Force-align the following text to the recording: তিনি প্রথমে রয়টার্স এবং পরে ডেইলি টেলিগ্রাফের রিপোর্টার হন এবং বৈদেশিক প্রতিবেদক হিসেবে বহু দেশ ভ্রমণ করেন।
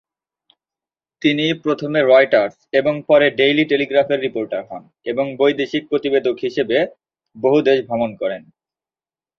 তিনি 1.21 1.45
প্রথমে 1.63 1.99
রয়টার্স 2.03 2.55
এবং 2.73 2.93
পরে 3.09 3.27
ডেইলি 3.39 3.65
টেলিগ্রাফের 3.67 4.19
রিপোর্টার 4.19 4.61
হন 4.69 4.83
এবং 5.05 5.25
বৈদেশিক 5.39 5.83
প্রতিবেদক 5.89 6.35
হিসেবে 6.43 6.77
বহু 7.35 7.57
দেশ 7.61 7.77
ভ্রমণ 7.87 8.11
করেন। 8.15 8.41